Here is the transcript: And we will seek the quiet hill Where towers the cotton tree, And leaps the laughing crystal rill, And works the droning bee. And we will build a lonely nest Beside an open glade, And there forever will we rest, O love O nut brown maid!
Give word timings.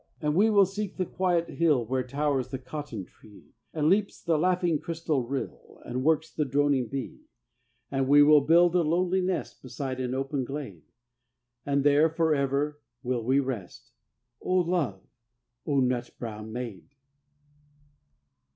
And 0.19 0.33
we 0.33 0.49
will 0.49 0.65
seek 0.65 0.97
the 0.97 1.05
quiet 1.05 1.47
hill 1.47 1.85
Where 1.85 2.01
towers 2.01 2.47
the 2.47 2.57
cotton 2.57 3.05
tree, 3.05 3.53
And 3.71 3.87
leaps 3.87 4.19
the 4.19 4.35
laughing 4.35 4.79
crystal 4.79 5.21
rill, 5.27 5.79
And 5.85 6.03
works 6.03 6.33
the 6.33 6.43
droning 6.43 6.87
bee. 6.87 7.19
And 7.91 8.07
we 8.07 8.23
will 8.23 8.41
build 8.41 8.73
a 8.75 8.81
lonely 8.81 9.21
nest 9.21 9.61
Beside 9.61 9.99
an 9.99 10.15
open 10.15 10.43
glade, 10.43 10.85
And 11.67 11.83
there 11.83 12.09
forever 12.09 12.81
will 13.03 13.23
we 13.23 13.39
rest, 13.39 13.91
O 14.41 14.55
love 14.55 15.03
O 15.67 15.79
nut 15.79 16.09
brown 16.17 16.51
maid! 16.51 16.95